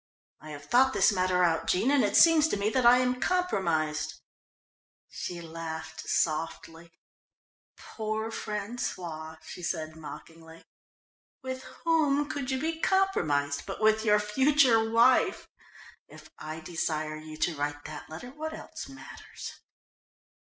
[0.39, 3.19] I have thought this matter out, Jean, and it seems to me that I am
[3.21, 4.15] compromised."
[5.07, 6.93] She laughed softly.
[7.77, 10.63] "Poor François," she said mockingly.
[11.43, 15.47] "With whom could you be compromised but with your future wife?
[16.07, 19.59] If I desire you to write that letter, what else matters?"